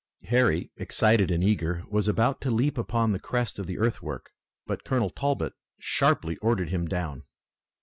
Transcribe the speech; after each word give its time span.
Harry, 0.29 0.71
excited 0.77 1.29
and 1.29 1.43
eager, 1.43 1.83
was 1.87 2.07
about 2.07 2.41
to 2.41 2.49
leap 2.49 2.75
upon 2.75 3.11
the 3.11 3.19
crest 3.19 3.59
of 3.59 3.67
the 3.67 3.77
earthwork, 3.77 4.31
but 4.65 4.83
Colonel 4.83 5.11
Talbot 5.11 5.53
sharply 5.77 6.37
ordered 6.37 6.69
him 6.69 6.87
down. 6.87 7.21